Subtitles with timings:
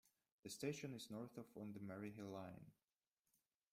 [0.41, 2.71] The station is north of on the Maryhill Line.